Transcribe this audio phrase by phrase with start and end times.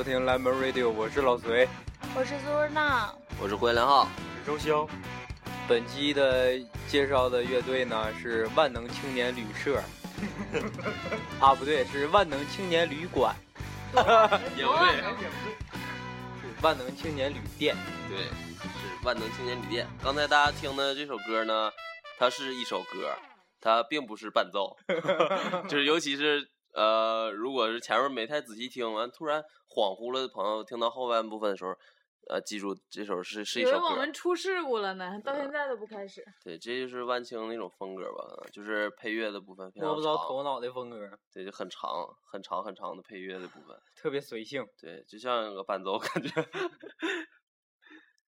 [0.00, 1.68] 收听 Lemon Radio，我是老隋，
[2.16, 4.08] 我是苏日娜，我是胡连浩，
[4.46, 4.88] 我是周潇。
[5.68, 6.58] 本期的
[6.88, 9.78] 介绍的乐队呢是万能青年旅社，
[11.38, 13.36] 啊不对，是万能青年旅馆，
[14.56, 15.04] 也不对，
[16.62, 17.76] 万能青年旅店，
[18.08, 19.86] 对，是万能青年旅店。
[20.02, 21.70] 刚才大家听的这首歌呢，
[22.18, 23.14] 它是一首歌，
[23.60, 24.74] 它并不是伴奏，
[25.68, 31.74] 就是尤其是呃，如果是前面没太仔细听完，突然恍惚了的朋友，听到后半部分的时候。
[32.28, 33.86] 呃，记住这首是是一首歌。
[33.86, 36.24] 我们出事故了呢，到现在都不开始。
[36.44, 41.18] 对，这就是万青那种风格吧，就是配乐的部分非常摸不着头脑的风格。
[41.32, 44.64] 对，就很长、很长、很长的配乐的部分， 特别随性。
[44.78, 46.30] 对，就像个伴奏感觉。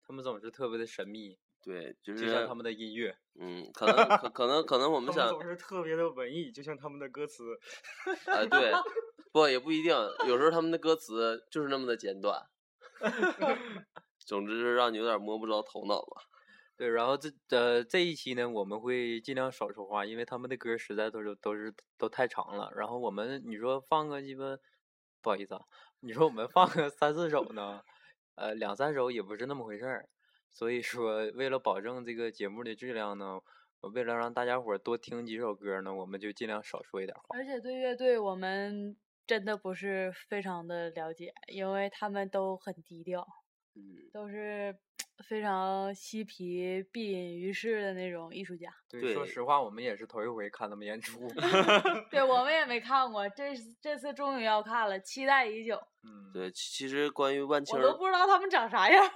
[0.07, 1.37] 他们总是特别的神秘。
[1.63, 3.17] 对，就是就像他们的音乐。
[3.39, 5.29] 嗯，可能可可能可能我 们想。
[5.29, 7.59] 总是特别的文艺，就像他们的歌词。
[8.27, 8.73] 啊，对，
[9.33, 9.95] 不也不一定，
[10.27, 12.47] 有时候他们的歌词就是那么的简短。
[14.19, 16.23] 总之让你有点摸不着头脑吧。
[16.77, 22.73] 对，然后这呃这一期呢，我们会尽量少说话，因为他们的歌实在都是都是都太长了。
[22.75, 24.57] 然后我们你说放个鸡巴，
[25.21, 25.61] 不好意思啊，
[26.01, 27.83] 你说我们放个三四首呢，
[28.37, 30.09] 呃两三首也不是那么回事儿。
[30.53, 33.41] 所以说，为了保证这个节目的质量呢，
[33.95, 37.25] 为了让大家伙多听几首歌呢，我们就尽量少说一点话。
[37.31, 38.97] 而且对乐队我们。
[39.27, 43.25] 真的不是非常的了解，因为他们都很低调，
[43.81, 44.77] 嗯，都是
[45.27, 48.69] 非常嬉皮、闭隐于世的那种艺术家。
[48.89, 51.29] 对，说实话，我们也是头一回看他们演出。
[52.11, 55.81] 对，我们也没看过，这这次终于要看了，期待已久。
[56.03, 59.11] 嗯，对，其实关于万青，我都不知道他们长啥样。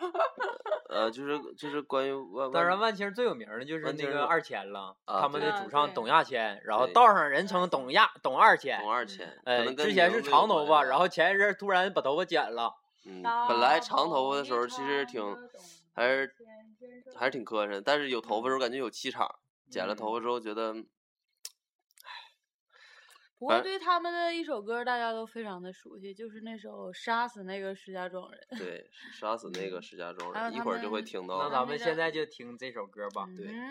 [0.91, 15.23] 呃，就是就是关于 万，当然万青最有名的就是那个二千了，他们的主唱董亚千，然后道上人称董亚董二千，董二千，可呃，能跟之前是长头发，然后前一阵儿突然把头发剪了，嗯，本来长头发的时候其实挺
[15.93, 16.35] 还是
[17.15, 19.29] 还是挺磕碜，但是有头发的时候感觉有气场，
[19.71, 20.75] 剪了头发之后觉得
[23.39, 28.41] 不过对他们的一首歌大家都非常的熟悉，就是那首《杀死那个石家庄人》。
[28.59, 31.45] 对杀死那个石家庄人，一会儿就会听到了。
[31.45, 33.27] 那咱们现在就听这首歌吧。
[33.37, 33.71] 对嗯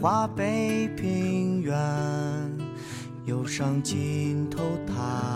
[0.00, 1.74] 华北平原，
[3.24, 5.35] 忧伤浸透他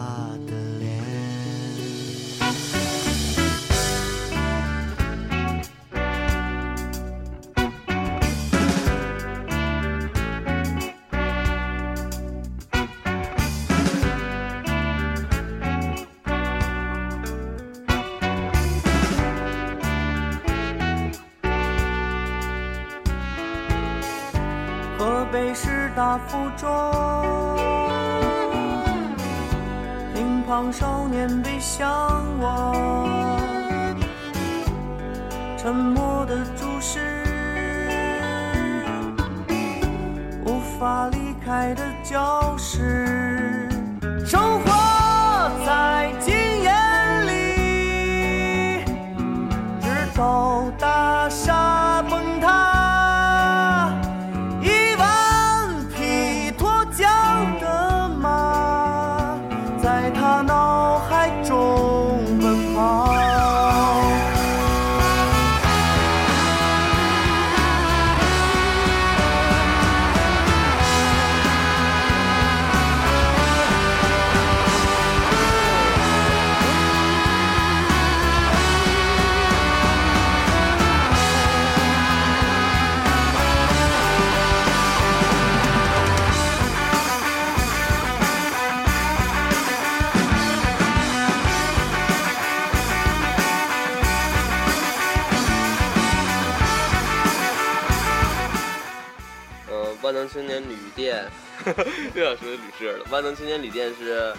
[103.10, 104.32] 万能青年旅店是，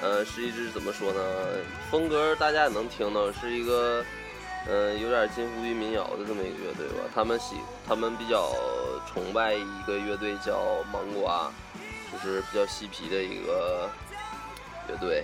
[0.00, 1.20] 呃，是一支怎么说呢？
[1.90, 4.02] 风格大家也能听到，是一个，
[4.66, 7.04] 呃，有点近乎于民谣的这么一个乐队吧。
[7.14, 8.50] 他们喜，他们比较
[9.06, 11.52] 崇拜一个乐队叫芒瓜，
[12.10, 13.90] 就是比较嬉皮的一个
[14.88, 15.22] 乐队。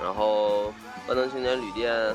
[0.00, 0.72] 然后
[1.08, 2.14] 万能青年旅店，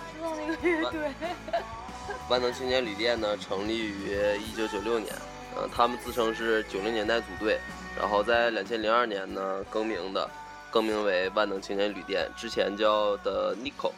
[2.29, 5.13] 万能青年旅店呢，成立于一九九六年，
[5.55, 7.59] 呃，他们自称是九零年代组队，
[7.99, 10.29] 然后在两千零二年呢更名的，
[10.71, 13.91] 更名为万能青年旅店，之前叫的 Nico，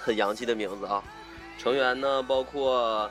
[0.00, 1.04] 很洋气的名字啊。
[1.58, 3.10] 成员呢包括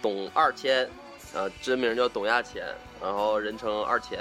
[0.00, 0.88] 董二千，
[1.34, 2.64] 啊，真名叫董亚千，
[3.02, 4.18] 然后人称二千，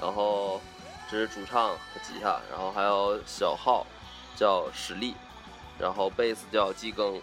[0.00, 0.60] 然后
[1.10, 3.86] 这是主唱和吉他，然后还有小号
[4.34, 5.14] 叫史力，
[5.78, 7.20] 然后贝斯叫季庚。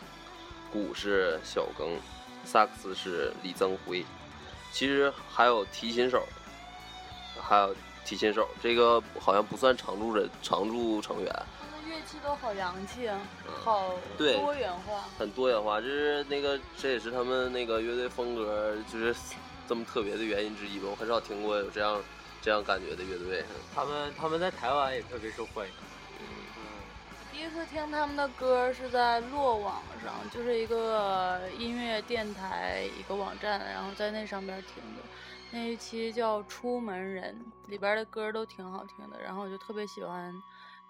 [0.72, 1.98] 鼓是小庚，
[2.46, 4.06] 萨克斯是李增辉，
[4.72, 6.24] 其实还有提琴手，
[7.50, 7.76] 还有
[8.06, 13.20] 提琴手，这个好像不算常驻人常驻成员，他们乐器都好洋气啊，
[13.64, 15.06] 好多元化。
[15.18, 19.16] 很多元化，这是那个这也是他们那个乐队风格就是
[19.68, 20.90] 这么特别的原因之一吧。
[20.92, 22.00] 我很少听过有这样
[22.40, 23.44] 这样感觉的乐队。
[23.74, 25.74] 他们他们在台湾也特别受欢迎。
[27.32, 35.02] 第一次听他们的歌是在落网上，就是一个音乐电台一个网站，然后在那上边听的。
[35.52, 37.36] 那一期叫《出门人》，
[37.70, 40.32] 里边的歌都挺好听的，然后我就特别喜欢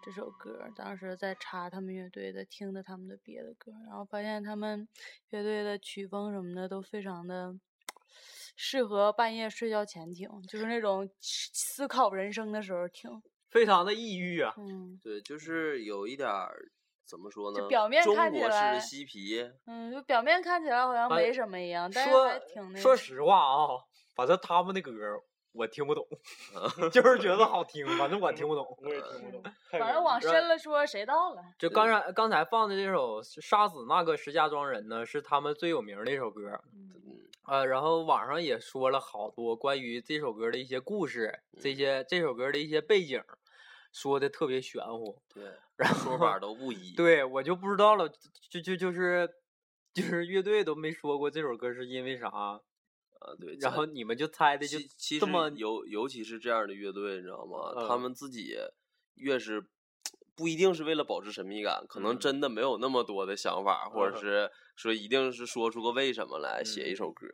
[0.03, 0.67] 这首歌。
[0.75, 4.85] 当时在查他们乐队的，听的他们的别的歌，然后发现他们
[5.29, 7.55] 乐队的曲风什么的都非常的
[8.57, 13.09] 适合半夜睡觉前听，就是那种思考人生的时候听。
[13.49, 14.53] 非常的抑郁啊。
[14.57, 14.99] 嗯。
[15.01, 16.53] 对，就是有一点儿
[17.05, 17.61] 怎么说呢？
[17.61, 22.79] 就表面看起国式的来嬉皮，嗯，就表面看起来好像哎没什么一样，但是还挺那个。
[22.79, 23.69] 说实话啊，
[24.19, 24.91] 反正他们的歌
[25.53, 26.05] 我听不懂，
[26.91, 28.77] 就是觉得好听，反正我听不懂。
[28.81, 29.41] 我也听不懂。
[29.71, 31.41] 反正往深了说，谁到了？
[31.57, 36.61] 就刚才刚才放的这首《杀死那个石家庄人》呢，是他们最有名的一首歌儿。
[36.73, 36.91] 嗯
[37.47, 43.23] 呃，然后网上也说了好多关于这首歌的一些故事，这些这首歌的一些背景，
[43.93, 45.19] 说的特别玄乎。
[45.33, 45.45] 对，
[45.77, 46.93] 然说法都不一。
[46.93, 48.07] 对我就不知道了，
[48.51, 49.27] 就就就是
[49.93, 52.29] 就是乐队都没说过这首歌是因为啥，
[53.19, 53.55] 啊，对。
[53.59, 57.73] 然后你们就猜的就其其实这么尤尤其是这样的乐队，你知道吗？
[57.75, 58.57] 嗯他们自己
[59.15, 59.63] 越是
[60.35, 67.27] 不一定是为了保持神秘感，可能嗯真的没有那么多的想法，或者嗯是说一定是说出个为什么来写一首歌。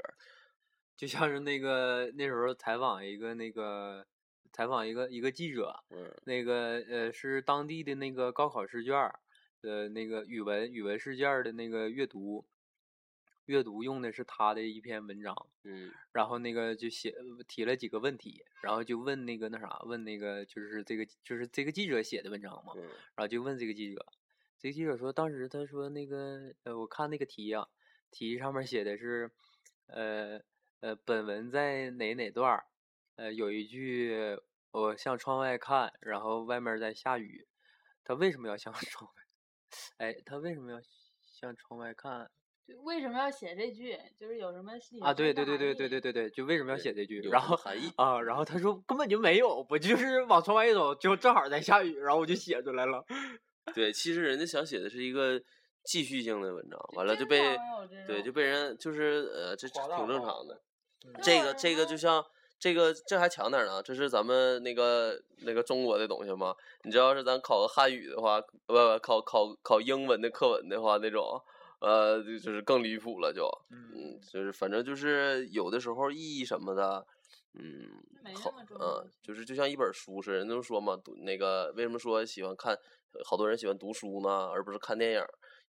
[0.98, 4.06] 就像是那个那时候采访一个那个
[4.54, 9.20] 采访一个一个记者，嗯那个呃是当地的那个高考试卷儿，
[9.62, 12.46] 呃那个语文语文试卷的那个阅读，
[13.46, 17.16] 阅读用的是他的一篇文章，嗯然后那个就写
[17.48, 22.82] 提了几个问题，然后就问那个那啥问那个就是这个就是这个记者写的文章嘛，嗯
[23.16, 24.06] 然后就问这个记者，
[24.60, 27.68] 这个记者说，当时他说那个呃，我看那个题啊、
[28.12, 29.30] 题上面写的是，
[29.88, 30.42] 呃
[30.80, 32.66] 呃，本文在哪哪段儿，
[33.16, 34.40] 呃，有一句
[34.72, 37.48] 我向窗外看，然后外面在下雨，
[38.04, 39.24] 他为什么要向 窗外？
[39.98, 40.80] 哎，他为什么要
[41.22, 42.32] 向窗外看
[42.68, 43.96] 就为什么要写这句？
[44.20, 45.14] 就是有什么隐啊？
[45.14, 47.22] 对对对对对对对对，就为什么要写这句？
[47.30, 53.06] 然后含义啊，然后他说根本就没有，我就是往窗外一走，就正好在下雨，然后我就写出来了。
[53.76, 55.40] 对，其实人家想写的是一个
[55.84, 57.58] 继续性的文章，完了就被
[58.08, 60.56] 对就被人就是呃，这挺正常的。
[60.56, 62.26] 嗯这个这个就像
[62.58, 66.56] 这个这还强点儿呢，这是咱们那个那个中国的东西吗？
[66.84, 71.40] 你知道是咱考个汉语的话，不不考考考英文的课文的话，那种
[71.80, 77.06] 呃就是更离谱了就，嗯，就是反正就是有的时候意义什么的。
[77.58, 77.90] 嗯
[78.34, 85.22] 好嗯，就是就像一本书似的，人都说嘛，读那个为什么说喜欢看，呃好多人喜欢读书呢，而不是看电影？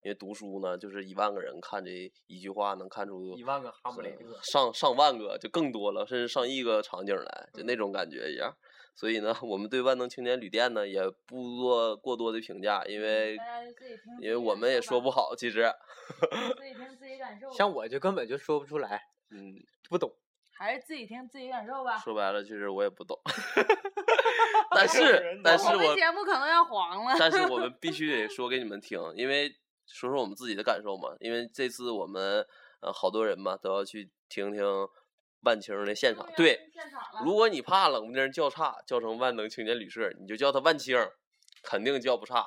[0.03, 4.39] 因为读书呢，就是一万个人看这一句话，能看出一万个哈姆雷呃特。
[4.51, 8.53] 上上万个就更多了，甚至上亿个场景来，就那种感觉一样。
[8.97, 13.37] 所以呢， 我们对万能青年旅店呢也不做过多的评价，因为
[14.19, 15.71] 因为我们也说不，好，其实，
[16.57, 17.51] 自己听自己感 受。
[17.51, 18.99] 像我就根本就说不出来，
[19.29, 19.53] 嗯，
[19.87, 20.11] 不懂。
[20.59, 21.95] 还是自己听自己感受吧。
[21.99, 23.15] 说白了，其实我也不懂，
[24.75, 27.15] 但个是但是我节目可能要黄了。
[27.19, 31.15] 但是我们必须得说给你们听，因为说说我们自己的感受嘛。
[31.19, 32.43] 因为这次我们
[32.81, 34.63] 呃好多人嘛都要去听听
[35.41, 36.27] 万青的现场。
[36.35, 36.59] 对。
[37.23, 40.97] 如果你怕冷不丁叫差，叫成万能青年旅社，你就叫他万青，
[41.63, 42.45] 肯定叫不差。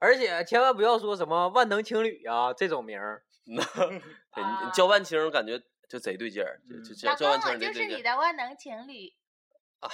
[0.00, 9.12] 而且千万不要说什么万能情侣啊这种名儿， 对你叫万青，感觉就贼对劲儿，就就嗯叫叫万青贼对劲儿，的万能情侣。
[9.80, 9.88] 啊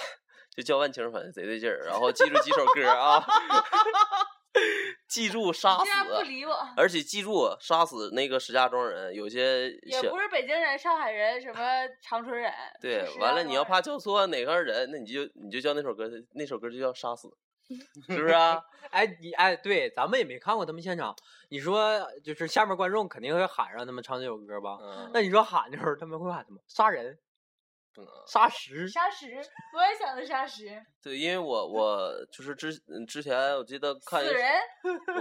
[0.53, 1.85] 就叫万青，反正贼对劲儿。
[1.85, 3.23] 然后记住几首歌啊，
[5.07, 11.59] 记住杀死，理我，而且记住杀死那个石家庄人，有些也不是北京人、上海人、什么
[12.01, 12.51] 长春人。
[12.81, 17.29] 对完了你要怕叫错哪个人，那你就你就叫那首歌，那首歌就叫杀死，
[18.07, 18.61] 是不是啊？
[18.91, 21.15] 哎，你哎，对，咱们也没看过他们现场。
[21.49, 24.77] 你说就是下面观众肯定会喊让他们唱这首歌吧？
[24.81, 26.59] 嗯，那你说喊的时候，他们会喊什么？
[26.67, 27.17] 杀人、
[27.93, 28.11] 不能。
[28.27, 28.87] 杀石？
[28.87, 29.27] 沙石，
[29.75, 34.51] 我也想的沙石，对，因为我我就是之嗯之前我记得看一死人。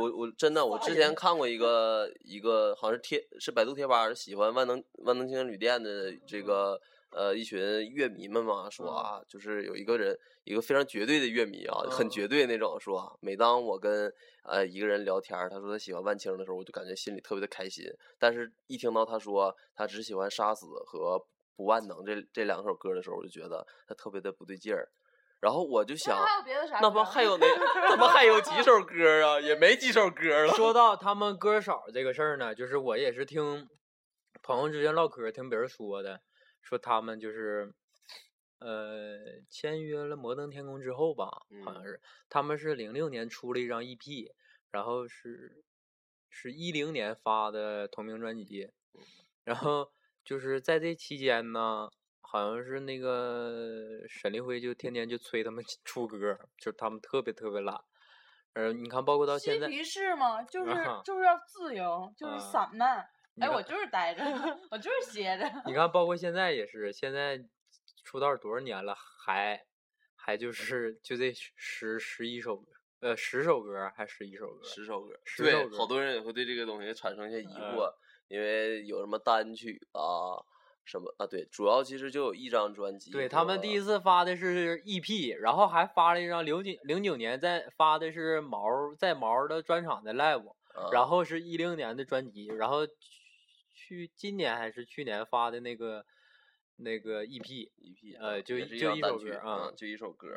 [0.00, 6.80] 我我真的 我之前看过一个一个好像是贴是百度贴吧喜欢万能万能青年旅店的这个
[7.11, 7.61] 呃一群
[7.92, 14.12] 乐迷们嘛说啊，就是有一个人一个非常绝对的乐迷啊，很嗯绝对那种说，每当我跟
[14.44, 17.85] 呃一个人聊天，他说他喜欢万青的时候，我就感觉心里特别的开心，
[18.18, 21.22] 但是一听到他说他只喜欢杀死和
[21.56, 24.90] 不万能这这两首歌的时候，我就觉得他特别的不对劲儿。
[25.40, 26.14] 然后我就想？
[26.82, 27.46] 那不还有那
[27.88, 29.40] 他妈还有几首歌啊？
[29.40, 30.52] 也没几首歌了。
[30.52, 33.66] 说 到他们歌少这个事儿呢，就是我也是听
[34.42, 36.20] 朋友之间唠嗑，听别人说的，
[36.60, 37.72] 说他们就是
[38.58, 39.16] 呃
[39.48, 41.24] 签约了摩登天空之后吧，
[41.64, 44.30] 好像嗯是他们是零六年出了一张 EP，
[44.70, 45.64] 然后是
[46.28, 48.70] 是一零年发的同名专辑，
[49.44, 49.90] 然后
[50.30, 51.90] 就是在这期间呢。
[52.22, 57.76] 好像是那个沈立辉就天天就催他们出歌，就他们特别特别懒。
[58.52, 63.04] 呃，你看，包括到现在，嬉皮士嘛，就是啊就是要自由，就是啊散漫。
[63.40, 64.22] 哎，我就是待着，
[64.70, 65.44] 我就是歇着。
[65.66, 67.36] 你看，包括现在也是，现在
[68.04, 69.60] 出道多少年了，还
[70.14, 72.64] 还就是就这十十一首，
[73.00, 77.92] 呃，十首歌还十一首歌，十首歌，对十首，歌好多人也会对这个东西产生一些疑嗯惑，
[78.30, 80.38] 因为有什么单曲啊，
[80.84, 81.26] 什么啊？
[81.26, 83.10] 对，主要其实就有一张专辑。
[83.10, 90.54] 对他们第一次次发的是 EP，然后还发了一张零九零九年在发的是毛在毛的专场的 live，
[90.92, 92.94] 然后是一零年的专辑，然后去
[93.74, 96.06] 去今年还是去年发的那个
[96.76, 100.28] 那个 EP，EP，呃就就一首歌啊嗯，就一首歌，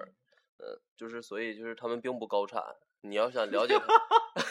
[0.57, 2.63] 呃，就是所以就是他们并不高产，
[3.01, 3.77] 你要想了解
[4.33, 4.42] 他，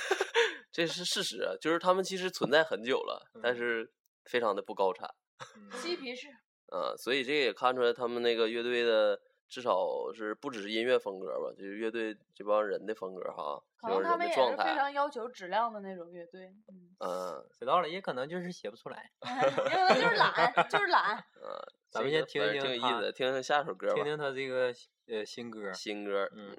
[0.73, 3.93] 这是事实，啊就是他们其实存在很久了，但嗯是
[4.25, 5.09] 非常的不高产。
[5.73, 6.29] 嬉皮士，
[6.71, 16.55] 呃，所以这个也看出来他们那个乐队的至少是不只是音乐风格吧，就是乐队这帮人的风格哈，可能他们也是的状态，非常要求质量的那种乐队。
[16.69, 19.11] 嗯，嗯知道了，也可能就是写不出来。
[19.21, 20.33] 因为就是懒，
[20.71, 21.19] 就是懒。
[21.43, 24.73] 嗯，咱们先听听挺有意思的，听听下首歌吧，听听他这个
[25.09, 26.57] 呃新歌，新歌，嗯我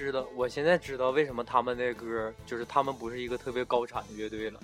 [0.00, 4.58] 知道，我现在知道为什么他们的歌就是他们不是一个特别高产的乐队了，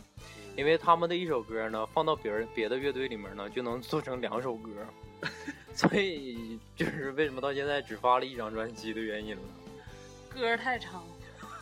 [0.57, 4.71] 因为他们的一首歌呢，放到别人别的乐队里面呢，就能做成两首歌，
[5.75, 9.43] 所以就是为什么到现在只发了一张专辑的原因了。
[10.35, 11.05] 歌太长，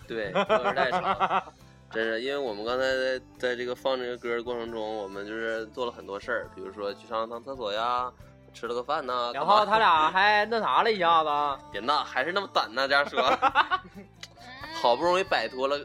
[0.06, 1.52] 对，歌太长，
[1.90, 8.12] 真是，因为我们刚才在在这个放这个歌的过程中，我们就是做了很多事儿，比如说去上趟厕所呀，
[8.54, 13.20] 吃了个饭呢，然后他俩还那啥了一下子， 别闹，还是那么短呢，这样说，
[14.80, 15.78] 好不容易摆脱了，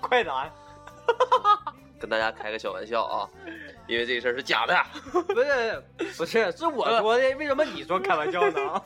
[0.00, 0.52] 快男，
[1.98, 3.28] 跟大家开个小玩笑啊，
[3.88, 4.76] 因为这个事儿是假的，
[5.10, 5.82] 不是
[6.18, 8.82] 不是是我说的，为什么你说开玩笑呢？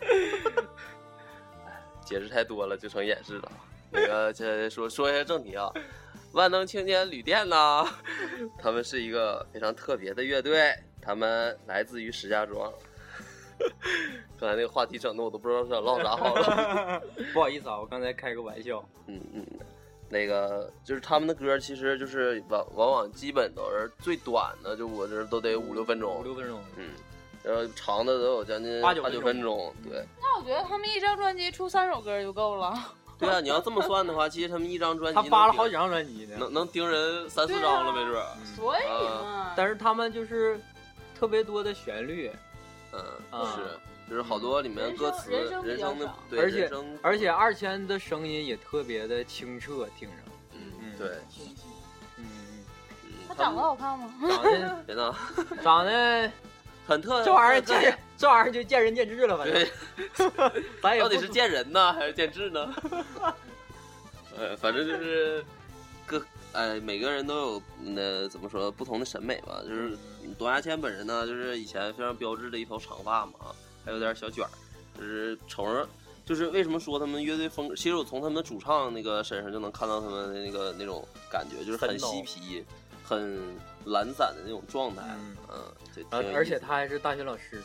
[2.05, 3.53] 解释太多了，就成掩饰了。
[3.91, 5.69] 那个，这说说一下正题啊，
[6.33, 7.85] 万能青年旅店呢，
[8.63, 12.73] 他们是一个非常特别的乐队，他们来自于石家庄。
[14.39, 17.03] 刚才那个话题整的我都不知道想唠啥好了。
[17.33, 18.83] 不好意思啊，我刚才开个玩笑。
[19.07, 19.47] 嗯嗯，
[20.09, 26.19] 那个就是他们的歌，其实就是往往往基本都是最短的，就我这都得五六分钟。
[26.19, 26.61] 五六分钟。
[26.77, 26.89] 嗯。
[27.43, 30.05] 然后长的都有将近八九分钟，对。
[30.21, 32.75] 那我觉得他们一张专辑出三首歌就够了。
[33.19, 38.23] 对啊，你要这么算的话，其实他们一张专辑他发了好几张专辑呢，能能盯人三四张了，没准。
[38.57, 38.85] 所以
[39.25, 39.53] 嘛。
[39.57, 40.61] 但是他们就是
[41.19, 42.31] 特别多的旋律，
[42.93, 45.31] 嗯，是，就是好多里面歌词，
[45.65, 46.71] 人生的，而且
[47.03, 50.15] 而且二千的声音也特别的清澈，听着，
[50.53, 51.57] 嗯，对，嗯
[52.17, 52.25] 嗯。
[53.29, 54.13] 他长得好看吗？
[54.29, 55.15] 长得别闹，
[55.63, 56.31] 长得。
[56.87, 59.39] 很特，这玩意儿见这玩意儿就见仁见智了，
[60.81, 60.99] 反正。
[60.99, 62.75] 到底是见人呢，还是见智呢？
[64.37, 65.45] 呃，反正就是
[66.19, 69.63] 各呃，每个人都有那怎么说不同的审美吧。
[69.63, 69.97] 就是
[70.39, 73.33] 董亚千本人呢，就是以前非常标志的一头长发嘛，
[73.85, 74.51] 还有点小卷儿，
[74.99, 75.89] 就是瞅着，
[76.25, 77.75] 就是为什么说他们乐队风？
[77.77, 82.65] 其实我从他们的主唱那个身上就能看到他们的那个那种感觉，就是很嬉皮，
[83.05, 83.39] 很。
[83.87, 85.03] 懒散的那种状态，
[85.49, 85.65] 嗯，
[86.11, 87.63] 而而且他还是大学老师，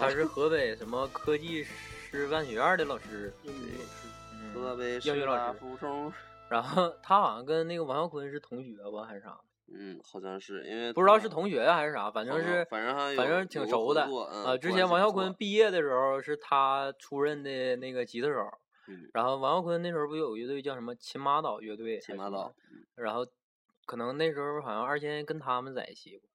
[0.00, 5.58] 他是河北什么科技师范学院的老师，英语老师，河北英语老师。
[6.52, 9.40] 然后他好像跟那个王啸坤是同学吧，还是啥？
[9.74, 14.02] 嗯，好像是因为不知道是同学还是啥，反正是反正反正挺熟的
[14.44, 14.56] 啊。
[14.56, 18.46] 之前王啸坤毕业的时候是他出任的那个吉他手，
[19.14, 21.98] 然后王啸坤那时候不有乐队叫什么秦马岛乐队？
[22.00, 22.54] 秦马岛，
[22.94, 23.26] 然后。
[23.84, 26.30] 可能那时候好像二千跟他们在一起过。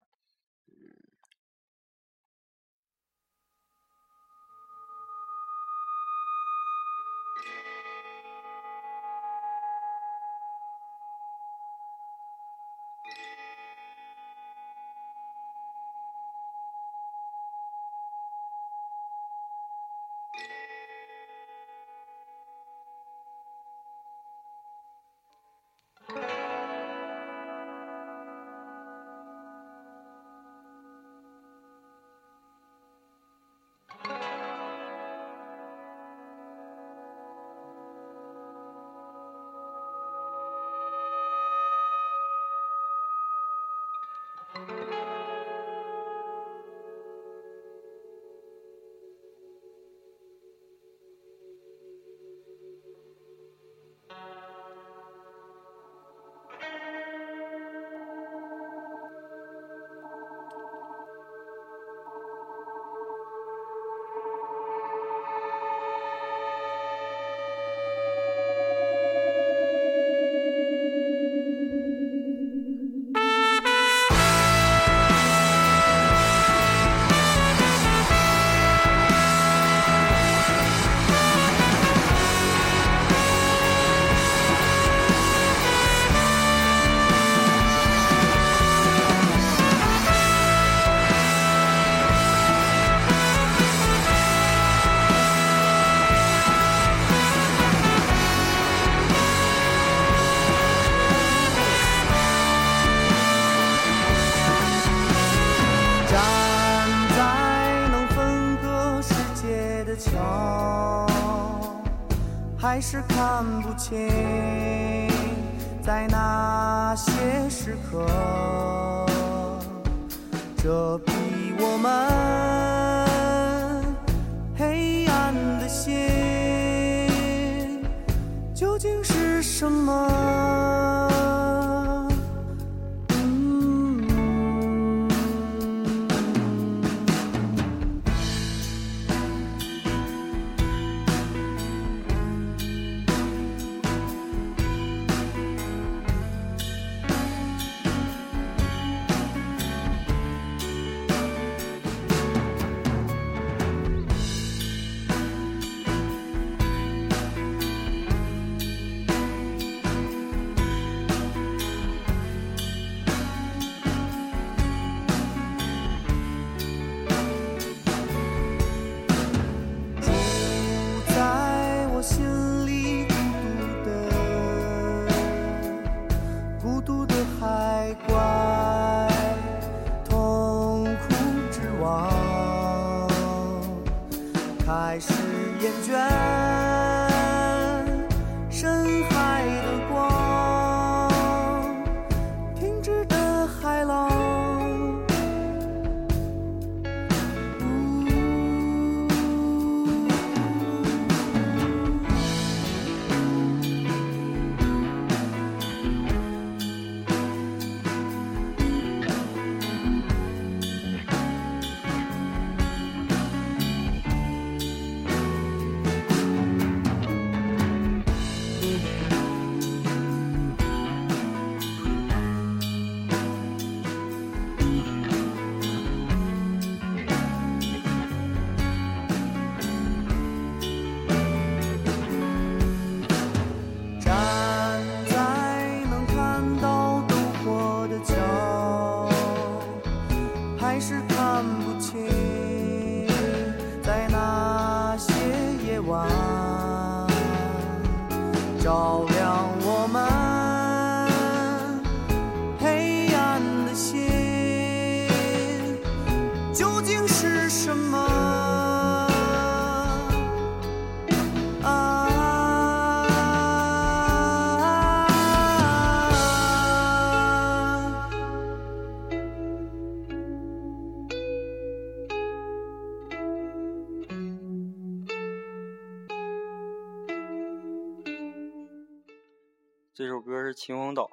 [279.97, 281.09] 这首歌是秦皇岛，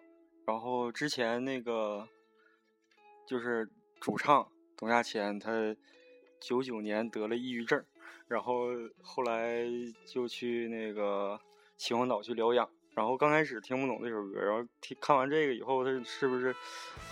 [0.46, 2.06] 然后之前那个
[3.26, 3.66] 就是
[3.98, 5.74] 主唱董亚千，他
[6.38, 7.82] 九九年得了抑郁症，
[8.28, 8.66] 然后
[9.02, 9.64] 后来
[10.04, 11.40] 就去那个
[11.78, 12.68] 秦皇岛去疗养。
[12.94, 16.54] 然后刚开始听不懂这首歌，然后听看完这个以后，他是不是？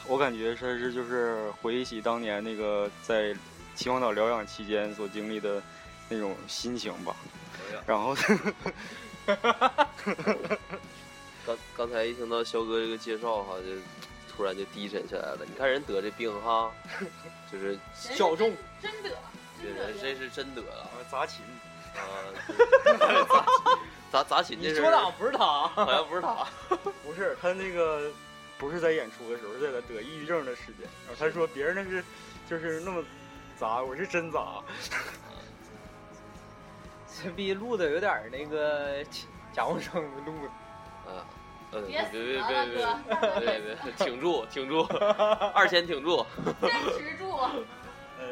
[0.07, 3.35] 我感觉他是就是回忆起当年那个在
[3.75, 5.63] 秦皇岛疗养期间所经历的
[6.11, 7.17] 那种心情吧。
[7.87, 8.15] 然后
[11.47, 15.41] 刚刚才一听到肖哥这个介绍哈，就突然就低沉下来了。
[15.47, 16.71] 你看人得这病哈，
[17.53, 19.11] 就是小众，真得，
[19.61, 21.45] 这人这是真得了 砸琴，
[21.95, 22.01] 啊！
[22.87, 23.27] 对
[24.11, 26.47] 砸砸琴这事儿你说的不是他，好像不是他，
[27.03, 28.11] 不是 他那个
[28.59, 30.87] 不是在演出的时候，是在他得抑郁症的时间。
[31.07, 32.05] 然后他说别人那是
[32.49, 33.03] 就是那么
[33.59, 34.63] 砸，我是真砸。
[37.23, 39.03] 这逼录的有点那个
[39.53, 40.51] 假声声录的。
[41.07, 41.25] 啊，
[41.73, 42.87] 嗯，别别别别别
[43.41, 44.83] 别别别，挺住挺住，
[45.55, 46.25] 二千挺住，
[46.61, 47.33] 坚持住。
[48.21, 48.27] 呃，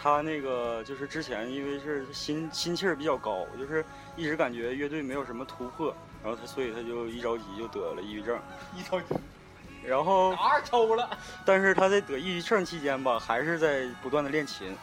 [0.00, 3.84] 他那个就是之前因为是心心气儿比较高，就是
[4.16, 8.38] 一直感觉乐队没有什么突破，然后他所以他就一着急就得了抑郁症。
[8.76, 9.14] 一着急，
[9.84, 11.08] 然后哪儿抽了？
[11.44, 14.76] 但是他在得抑郁症期间吧，还是在不断的练琴。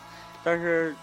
[0.43, 0.95] 但是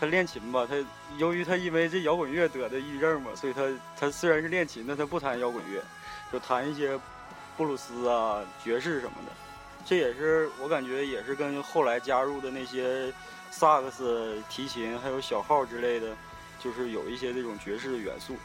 [0.00, 0.74] 他练琴吧，他
[1.18, 3.62] 由于他因为这摇滚乐得的抑郁症嘛，所以他
[3.98, 5.82] 他虽然是练琴，但他不弹摇滚乐，
[6.32, 6.98] 就弹一些
[7.54, 9.32] 布鲁斯啊、爵士什么的。
[9.84, 13.12] 这也是我感觉也是跟后来加入的那些
[13.50, 16.16] 萨克斯、提琴还有小号之类的，
[16.58, 18.36] 就是有一些这种爵士的元素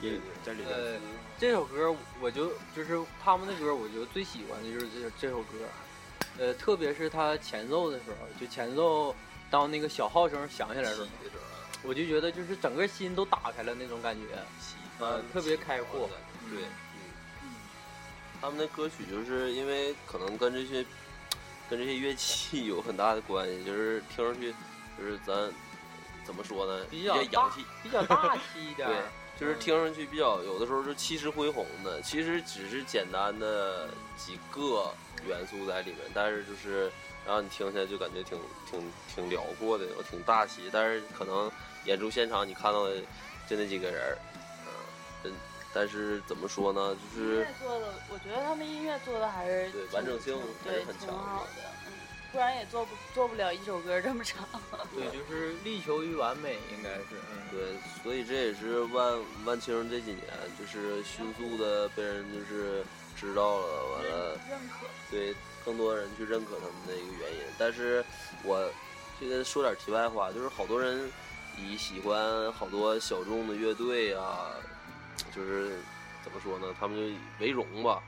[0.00, 0.12] 也
[0.44, 0.72] 在里边。
[0.72, 0.96] 呃，
[1.38, 5.58] 这首歌我就就是他们的歌，我就最喜欢的就是这这首歌，
[6.38, 9.14] 呃，特别是他前奏的时候，就前奏
[9.52, 11.06] 当那个小号声响起来的时候，
[11.82, 14.38] 我就觉得就是整个心都打开了那种感觉，
[14.98, 16.08] 呃，特别开阔。
[16.50, 16.62] 对，
[17.42, 17.50] 嗯，
[18.40, 20.84] 他们的歌曲就是因为可能跟这些
[21.68, 24.54] 跟这些乐器 有很大的关系，就是听上去
[24.98, 25.52] 就是咱
[26.24, 28.96] 怎么说呢，比较较洋气，比较大气一 点对。，
[29.40, 34.94] 就是听上去比较有的时候是气势恢宏的，其实只是简单的几个
[35.26, 36.92] 元素在里面，但是就是
[37.26, 38.38] 让你听起来就感觉挺
[38.70, 41.50] 挺挺辽阔的，挺大气，但是可能
[41.84, 42.96] 演出现场你看到的
[43.48, 44.18] 就那几个人儿，
[44.66, 44.72] 嗯、
[45.22, 45.32] 真
[45.72, 51.92] 但是怎么说呢，就是音乐做的，我觉得他们音乐做的还是对完整性挺还是很强的好的，嗯，
[52.32, 54.46] 不然也做不做不了一首歌这么长。
[54.94, 57.04] 对，就是力求于完美，应该是。
[57.32, 57.60] 嗯，对，
[58.02, 60.26] 所以这也是万万青这几年
[60.58, 62.84] 就是迅速的被人就是
[63.16, 64.40] 知道了，完了。
[64.48, 64.86] 认可。
[65.10, 65.34] 对
[65.64, 67.38] 更多人去认可他们的一个原因。
[67.58, 68.04] 但是
[68.44, 68.70] 我
[69.20, 71.10] 这个说点题外话，就是好多人
[71.58, 74.50] 以喜欢好多小众的乐队啊，
[75.34, 75.78] 就是
[76.22, 78.02] 怎么说呢，他们就以为荣吧。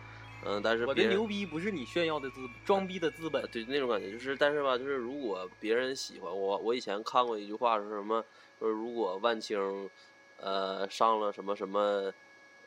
[0.47, 3.43] 嗯，但是我的别牛逼不是你炫耀的资，装逼的资本。
[3.51, 8.23] 对那种感觉，就是但是吧，就是如果别人喜欢我，我以前看过一句话是什么？
[8.59, 9.89] 说如果万青，
[10.37, 12.13] 呃，上了什么什么，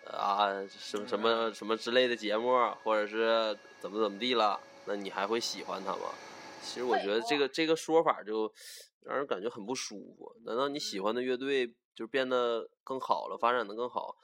[0.05, 2.49] 啊什么什么什么之类的节目，
[2.83, 6.09] 或者是怎么怎么地了，那你还会喜欢他吗？
[6.61, 8.51] 其实我觉得这个这个说法就
[9.01, 10.35] 让人感觉很不舒服。
[10.45, 14.15] 难道你喜欢的乐队就变得更好了，发展的更好？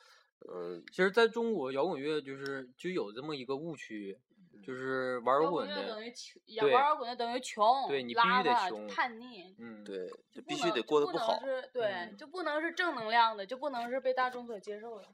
[0.51, 4.20] 嗯，其实在中国摇滚乐就是就有这么一个误区，
[4.61, 11.39] 就是玩摇摇滚的等，于穷，对玩摇滚的等于穷，对你必须得穷叛逆，嗯，对，就必须得过得不能好。
[11.39, 15.05] 是对，嗯就不能是正能量的，就不能是被大众所接受的。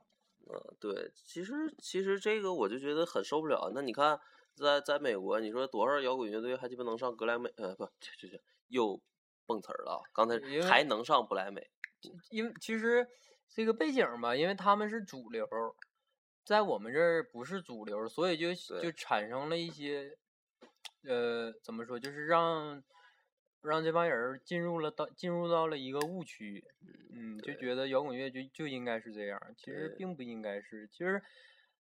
[0.47, 3.71] 嗯，对，其实其实这个我就觉得很受不了。
[3.75, 4.19] 那你看，
[4.59, 7.49] 在在美国，你说多少摇滚乐队还鸡巴能上格莱美？
[7.55, 9.01] 呃，不，这这这又
[9.45, 10.01] 蹦词儿了啊！
[10.13, 11.69] 刚才还能上不莱美，
[12.29, 13.07] 因为其实
[13.47, 15.73] 这个背景吧，因为他们是主流儿，
[16.45, 20.17] 在我们这儿不是主流，所以就就产生了一些，
[21.03, 22.83] 呃，怎么说，就是让
[23.61, 26.63] 让这帮人儿进入了到进入到了一个误区，
[27.11, 30.87] 嗯，就觉得摇滚乐就就应该是这样，其实并不应该是。
[30.87, 31.21] 其实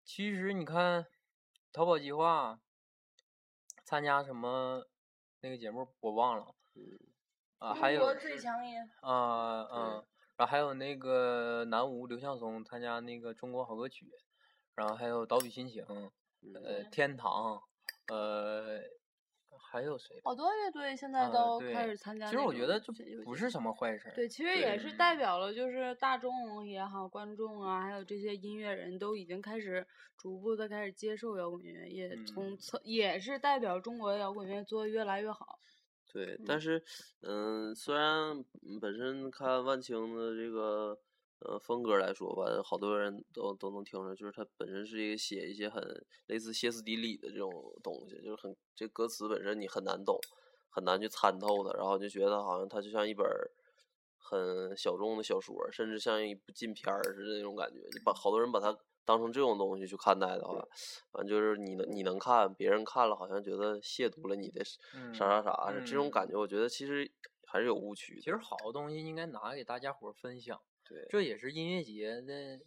[0.03, 1.05] 其实你看，
[1.71, 2.59] 淘宝计划
[3.83, 4.87] 参加什么
[5.41, 6.55] 那个节目我忘了，
[7.59, 10.05] 啊，还有中国最强音，啊嗯，
[10.35, 14.11] 然后还有那个南无刘向松参加那个中国好歌曲，
[14.75, 15.85] 然后还有岛屿心情，
[16.55, 17.61] 呃，天堂，
[18.07, 18.79] 呃，
[19.59, 20.19] 还有谁？
[20.23, 22.37] 好多乐队现在啊都开始参加那其。
[22.37, 22.91] 实我觉得这
[23.23, 24.15] 不是什么坏事儿。
[24.15, 29.85] 对，其实也是代表了，就是大众也好，观众啊，还有这些音乐人都已经开始
[30.17, 35.59] 逐步的开始接受摇滚乐，也从嗯侧也是代表中国摇滚乐做得越来越好。
[36.11, 36.83] 对，但是，
[37.21, 38.31] 嗯，虽然
[38.63, 40.97] 嗯本身看万青的这个
[41.39, 45.81] 呃风格来说吧，好多人都都能听出来，就是他本身是一个写一些很
[46.27, 47.49] 类似歇斯底里的这种
[47.81, 50.19] 东西，就是很这歌词本身你很难懂，
[50.69, 53.25] 很难去参透它，然后就觉得好像它就像一本
[54.17, 60.63] 很小众的小说，甚至像一部禁片儿似的那种感觉，就把好多人把它当成这种东西去看待的话，
[61.11, 64.61] 反正就是你能你能看，别人看了好像觉得亵渎了你的
[64.93, 67.09] 嗯啥啥啥，这种感嗯觉，我觉得其实
[67.47, 68.19] 还是有误区。
[68.19, 72.59] 其实好的东西应该拿给大家伙分享，对这也是音乐节的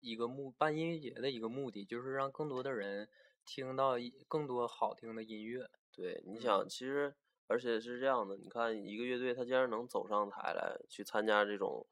[0.00, 3.08] 一个目，办音乐节的一个目的，就是让更多的人
[3.46, 3.94] 听到
[4.28, 5.70] 更多好听的音乐。
[5.92, 7.14] 对，你嗯想，其实
[7.46, 11.86] 而且是这样的，你看一个乐队，他既然能走上台来去参加这种，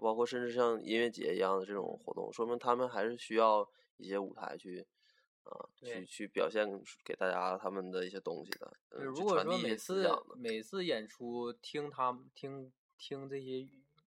[0.00, 4.86] 包括甚至像音乐节一样的这种活动，说明他们还是需要一些舞台去。
[5.42, 6.68] 啊，去去表现
[7.02, 10.06] 给大家他们的一些东西的，如果说每次。
[10.36, 13.66] 每次演出听他们听听这些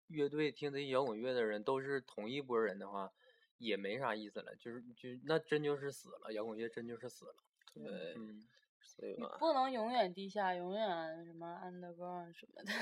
[0.08, 3.12] 乐队听这些摇滚乐的人都是同一波人的话，
[3.58, 7.34] 也没啥意思了，就是就那真就是死了，摇滚乐真就是死了。
[7.74, 8.46] 对，嗯，
[8.80, 12.72] 所以吧，不能永远地下，永远什么 underground 什么的。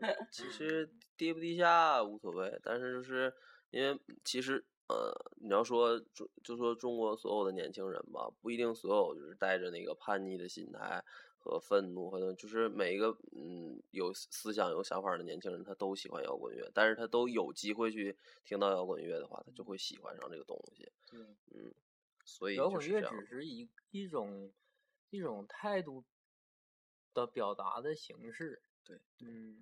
[0.00, 3.32] 嗯，其实低不低下无所谓，但是就是
[3.70, 11.04] 因为其实呃，你要说就就说中国所有的年轻人吧，不一定所有就是带着那个叛逆的心态
[11.42, 20.90] 和愤怒，可能就是每一个嗯有思思想有想法的年轻人，他都喜欢摇滚乐，但是他都有机会去听到摇滚乐的话，他就会喜欢上这个东西。
[21.10, 21.20] 对
[21.50, 21.74] 嗯，
[22.24, 24.52] 所以摇滚乐只是一一种
[25.10, 26.04] 一种态度
[27.12, 28.62] 的表达的形式。
[28.84, 29.60] 对，嗯，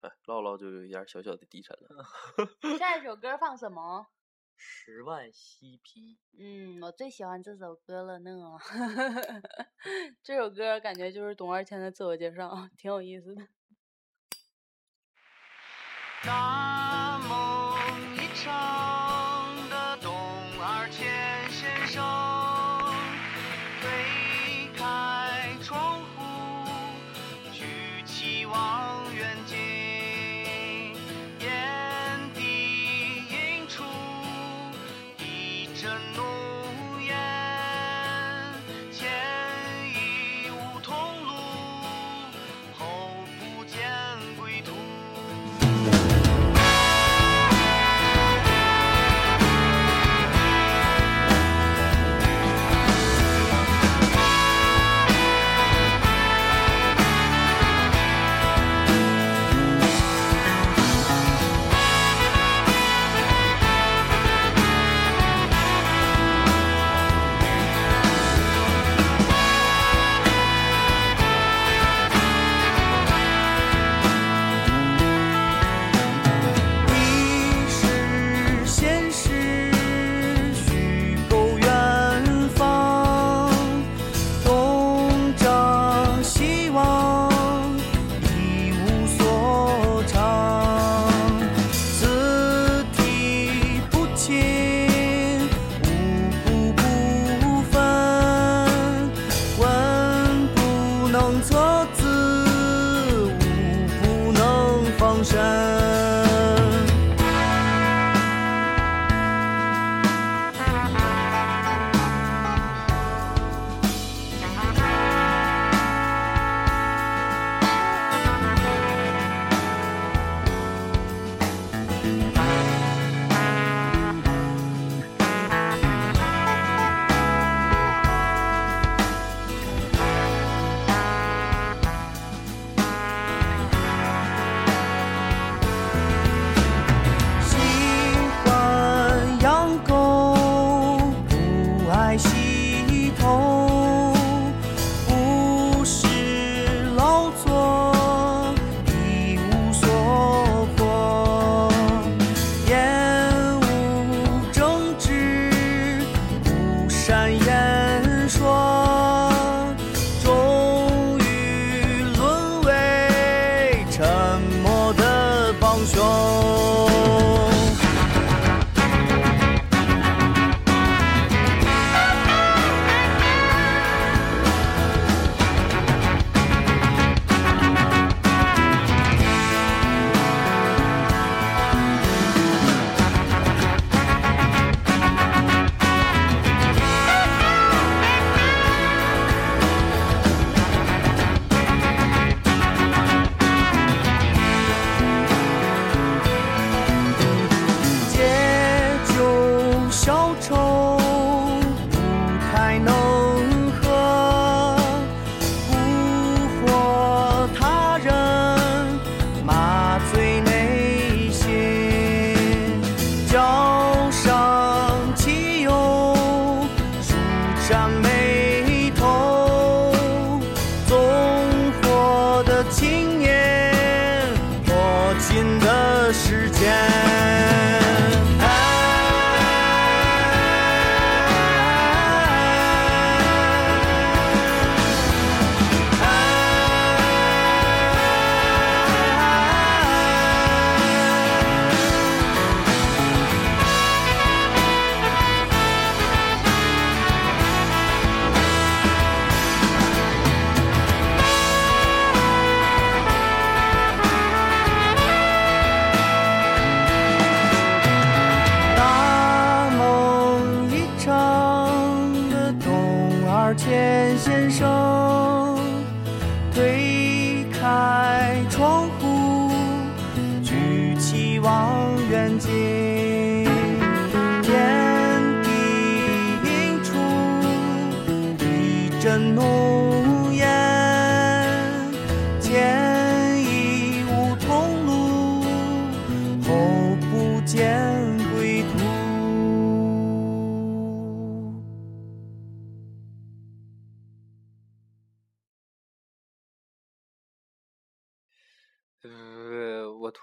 [0.00, 2.04] 哎，唠唠就有一点小小的低沉了。
[2.78, 4.08] 下一首歌放什么？
[4.56, 6.18] 十万嬉皮。
[6.38, 8.58] 嗯，我最喜欢这首歌了呢。
[10.22, 13.48] 这首歌感觉就是董二千的自我介绍， 挺有意思的。
[16.24, 18.95] 大梦一场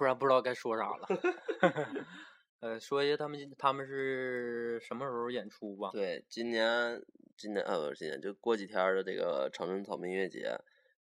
[0.04, 1.08] 突然不知道该说啥了。
[2.60, 5.92] 呃，说一下他们他们是什么时候演出吧？
[5.94, 7.02] 对，今年
[7.38, 10.58] 今年呃不是今年，就过几天的这个长春草莓音乐节，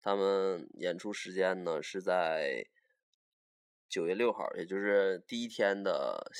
[0.02, 2.66] 他们演出时间呢是在
[3.88, 6.32] 九月六号，也就是第一天的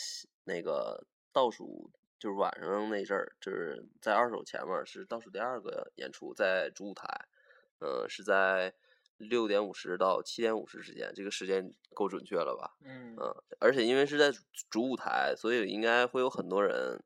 [0.43, 7.07] 那个倒数，就是晚上那阵儿，就是在二手前面是倒数第二个演出，在主舞台，
[7.79, 8.75] 呃，是在
[9.19, 12.77] 六点五十到七点五十之间，这个时间够准确了吧？
[12.85, 14.39] 嗯嗯，而且因为是在主
[14.71, 17.03] 主舞台，所以应该会有很多人，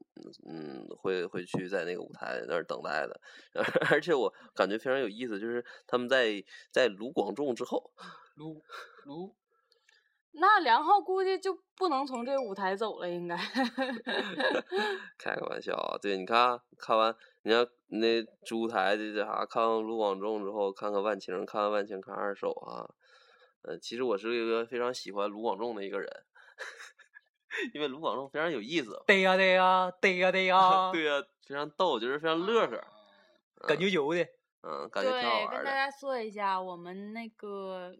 [0.47, 3.21] 嗯，会会去在那个舞台那儿等待的。
[3.91, 7.93] 而且我感觉非常有意思，就是他们在在卢广仲之后，
[8.35, 8.63] 卢
[9.05, 9.35] 卢
[10.35, 13.37] 那梁浩估计就不能从这个舞台走了，应该。
[15.19, 22.88] 开个玩笑啊，对，你看看完你看那主舞台的这啥，看完卢广仲之后，看看万青，看完万青看二手啊。
[23.62, 26.09] 呃，其实我是一个非常喜欢卢广仲的一个人，
[27.74, 29.03] 因为卢广仲非常有意思。
[29.07, 32.84] 对呀对呀对呀对呀， 对呀、非常逗，就是非常乐呵。
[33.66, 34.26] 感觉有的。
[34.64, 35.57] 嗯，感觉挺好对，玩的。
[35.57, 37.97] 跟大家说一下，我们那个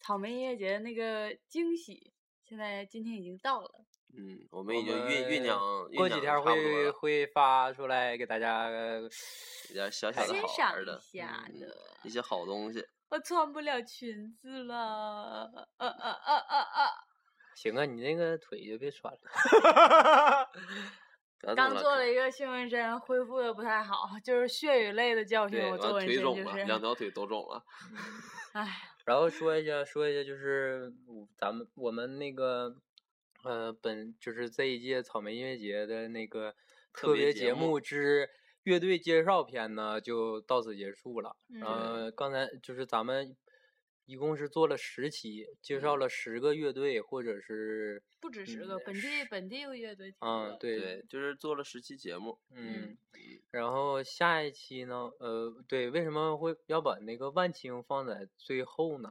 [0.00, 2.12] 草莓音乐节的那个惊喜，
[2.44, 3.70] 现在今天已经到了。
[4.14, 5.58] 嗯，我们已经酝酝酿，
[5.96, 8.64] 过几天会会发出来给大家。
[8.64, 9.08] 呃
[9.70, 11.54] 一点小小的好玩的一下嗯
[12.02, 12.84] 一些好东西。
[13.08, 14.76] 我穿不了裙子了，
[15.78, 16.90] 啊啊啊啊啊，
[17.54, 19.20] 行啊，你那个腿就别穿了。
[21.56, 25.58] 刚做了一个性纹身，恢复的不太好，就是血与泪的教训。
[25.70, 27.64] 我做完纹身就腿肿了，两，条腿都肿了。
[28.52, 28.68] 唉，
[29.06, 32.76] 然后说一下，说一下，就是我咱们我们那个
[33.42, 36.54] 呃，本就是这一届草莓音乐节的那个
[36.92, 38.28] 特特别节目目之
[38.62, 41.36] 乐队介绍篇呢，就到此结束了。
[41.48, 43.36] 嗯呃，刚才就是咱们
[44.04, 52.38] 一共是做了十期，介绍了十个乐队，或者是不止十个，嗯本地本地乐队挺嗯，对对，就是做了十期节目。
[52.50, 52.96] 嗯，
[53.50, 59.10] 然后下一期呢，呃，对，为什么会要把那个万青放在最后呢？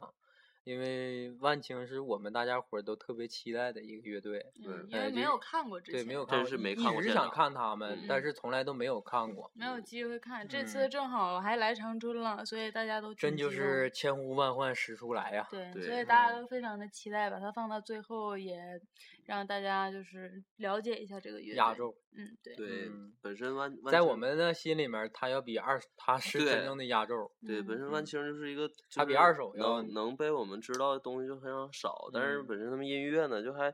[0.64, 10.46] 因为万青是我们大家伙儿都特别期待的一个乐队，嗯，因为没有看过之对，没有看过，真是没一直想看他们，但嗯是从来都没有看过，没有机会看。
[10.46, 15.48] 这嗯次正好还来长春了，所以大家都真就是千呼万唤始出来呀。
[15.50, 18.80] 对，对所以大家都非常的期待，把它放到最后也
[19.26, 21.56] 让大家就是了解一下这个乐队。
[21.56, 21.94] 压轴。
[22.14, 22.54] 嗯，对。
[22.54, 27.30] 对嗯，本身万万在我们的心里面儿，他要比二，他是真正的压轴。
[27.46, 33.72] 对，本身万嗯青就是一个，它比二手要能能被我们知道的东西就非常少，但是嗯本身他们音乐呢，就还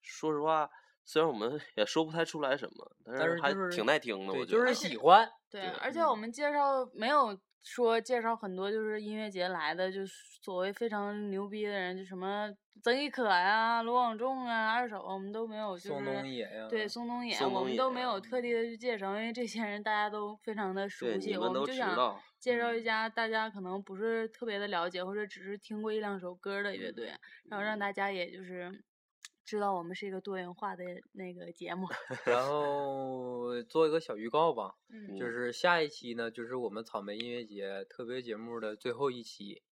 [0.00, 0.68] 说实话，
[1.04, 5.28] 虽然我们也说不太出来什么，但但是还挺耐听的，对，我觉得就是喜欢。
[5.50, 12.48] 对而且我们介绍没有说介绍很多就是音乐节来的，就是所谓非常牛逼的人，就什么
[12.82, 27.12] 曾轶可呀、罗广仲啊、二手，我们都没有，就是宋冬野呀对宋冬野，我们都没有特地的去介绍，因为这些人大家都非常的熟悉，们我们就想介绍一家大家可能不是特别的了解，或者只是听过一两首歌的乐队，
[27.48, 28.70] 然后让大家也就是。
[29.44, 31.86] 知道我们是一个多元化的那个节目，
[32.24, 35.16] 然后做一个小预告吧，嗯。
[35.18, 39.62] 就是下一期呢，就是我们草莓音乐节特别节目的最后一期。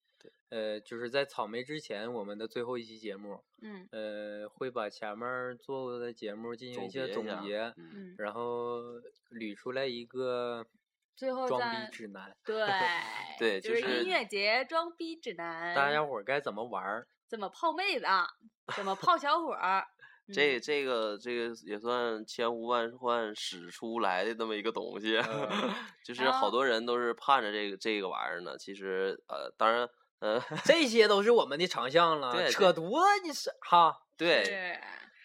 [0.51, 3.89] 呃，就是在草莓之前，我们的最后一期节目，嗯。
[3.91, 8.83] 呃，会把前面做过的节目进行一些结总结，嗯，然后
[9.31, 10.64] 捋出来一个
[11.16, 12.66] 最后装逼指南，对
[13.39, 17.09] 对就就是音乐节装逼指南，大家伙儿该怎么玩儿。
[17.33, 18.05] 怎么泡妹子，
[18.76, 19.87] 怎么泡小伙儿，
[20.35, 25.74] 这嗯这个这个也算千呼万唤始出来的那么一个东西， 嗯
[26.05, 28.59] 就是好多人都是盼着这个这个玩意儿呢。
[28.59, 34.78] 其实呃，当然呃，这些都是我们的长项了， 对扯犊子你是哈，对是。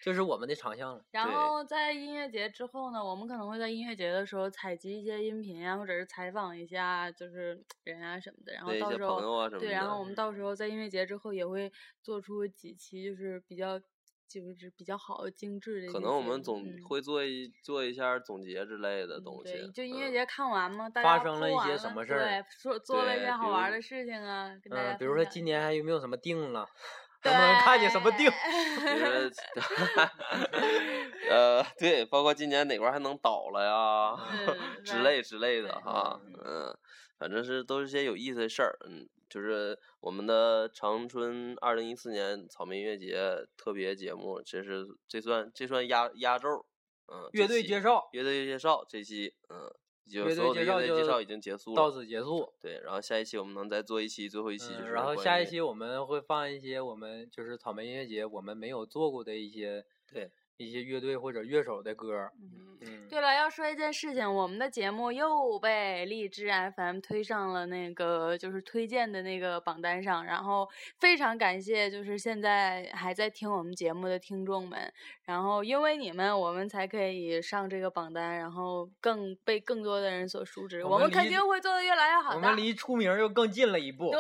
[0.04, 1.04] 就是我们的长项了。
[1.12, 11.72] 然后在音乐节之后呢，我们可能会在音乐节的时候采集一些音频呀，或者是采访一下就是 人啊什么的，然后到时候对，然后我们到时候在音乐节之后也会
[12.02, 13.80] 做出几期就是比较
[14.28, 15.92] 就是比较好精致的。
[15.92, 19.54] 可能我们总嗯会做一做一下总结之类的东西。
[19.54, 26.68] 对，就音乐嗯节看完嘛，大发生了一些什么事儿对，说做了一些好玩的事情啊，跟大家嗯，比如说今年还有没有什么定了，
[27.28, 28.30] 能不能看见什么定？
[31.30, 34.16] 呃，对，包括今年哪块儿还能倒了呀，
[34.48, 36.78] 嗯之类之类的哈，嗯嗯，
[37.20, 46.66] 反正是都是些有意思的事儿，嗯，就是我们的长春二零一四年草莓音乐节特别节目，这是这算这算压压轴，
[47.12, 49.70] 嗯，乐队介绍乐队介绍这期，嗯，
[50.08, 52.52] 就所有的乐介绍就队介绍已经结束了到，此结束。
[52.62, 62.32] 对，然后下一期我们能再做一期，最后一期就嗯，是然后下一期我们会放一些我们就是草莓音乐节我们没有做过的一些对一些乐队或者乐手的歌儿。
[62.42, 74.94] 嗯嗯，对了，要说一件事情，我们的节目又被荔枝 FM 推上了那个就是推荐的那个榜单上，然后非常感谢就是现在还在听我们节目的听众们，
[75.26, 82.36] 然后因为你们，我们才可以上这个榜单，然后更被更多的人所熟知，我们肯定会做的越来越好的。
[82.36, 84.12] 我们离出名又更近了一步。
[84.12, 84.20] 对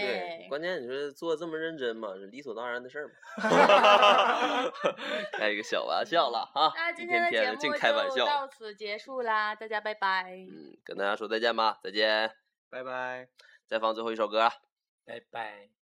[0.00, 3.12] 对，关键你说做这么认真嘛，是理所当然的事儿嘛。
[5.54, 6.72] 开一个小玩笑了哈！
[6.74, 8.26] 那一天今天的节目天的净开玩就笑。
[8.26, 10.32] 到此结束啦，大家拜拜。
[10.50, 12.34] 嗯，跟大家说再见吧，再见。
[12.70, 13.28] 拜拜。
[13.68, 14.52] 再放最后一首歌啊。
[15.04, 15.83] 拜拜。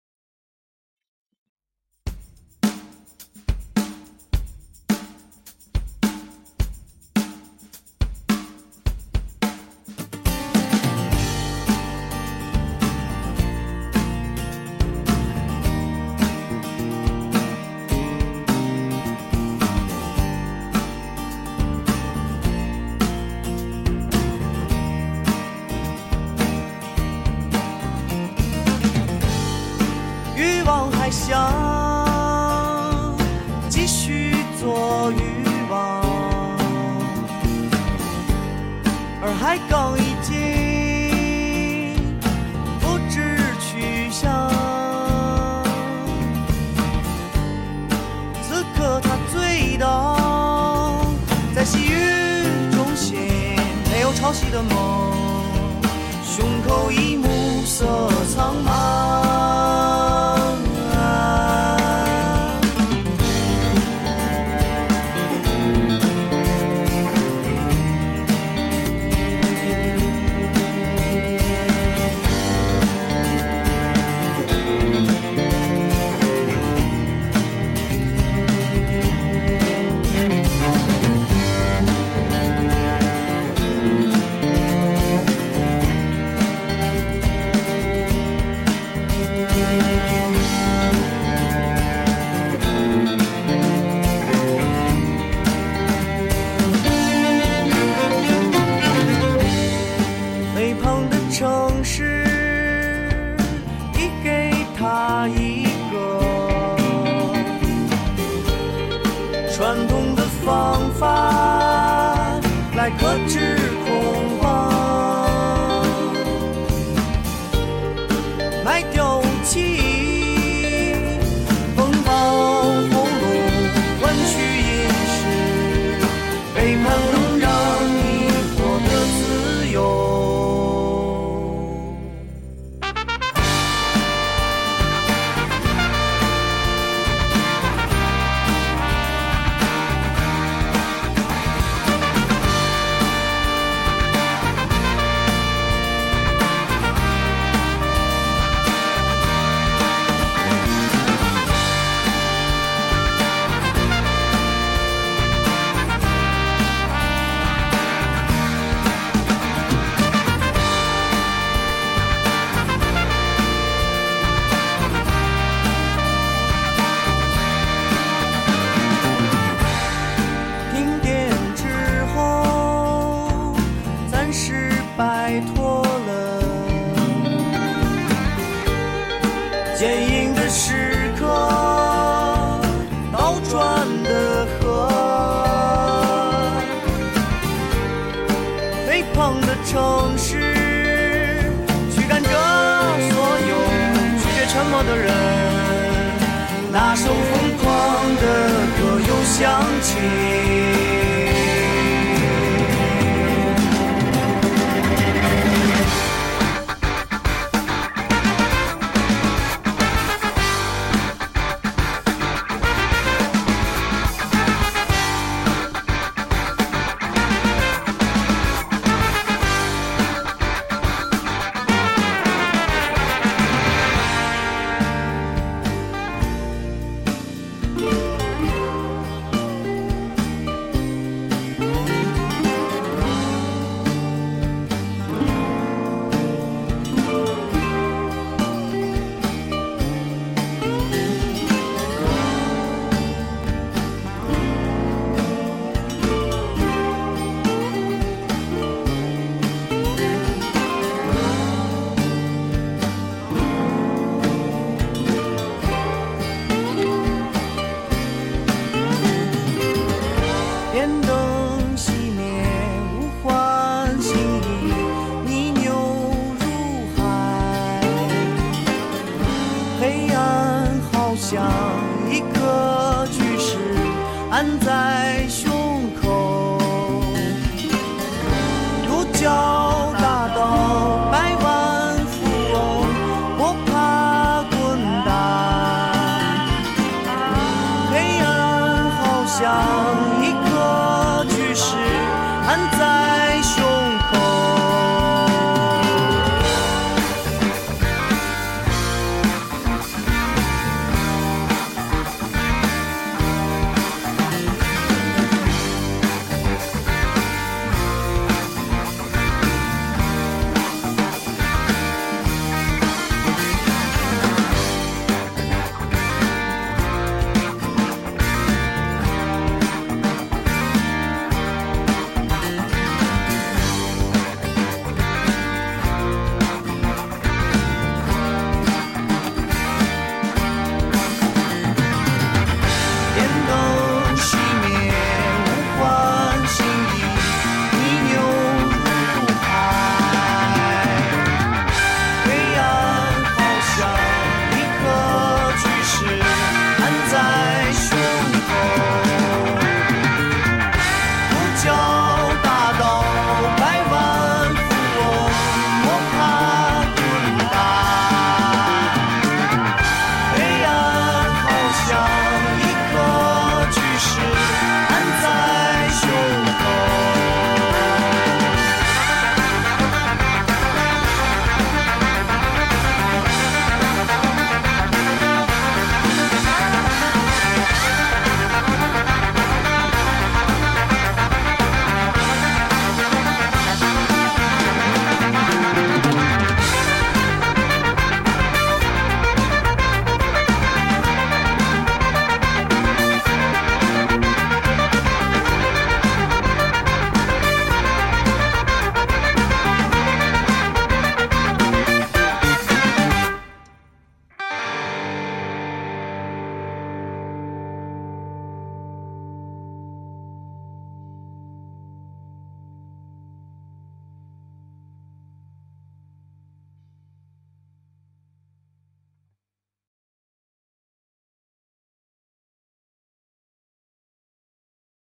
[109.58, 112.40] 传统的方法
[112.76, 113.57] 来克制